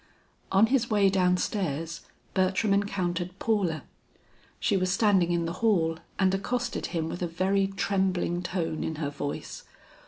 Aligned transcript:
On 0.51 0.65
his 0.65 0.89
way 0.89 1.11
down 1.11 1.37
stairs 1.37 2.01
Bertram 2.33 2.73
encountered 2.73 3.37
Paula. 3.37 3.83
She 4.59 4.75
was 4.75 4.91
standing 4.91 5.31
in 5.31 5.45
the 5.45 5.53
hall 5.61 5.99
and 6.17 6.33
accosted 6.33 6.87
him 6.87 7.07
with 7.07 7.21
a 7.21 7.27
very 7.27 7.67
trembling 7.67 8.41
tone 8.41 8.83
in 8.83 8.95
her 8.95 9.11
voice. 9.11 9.61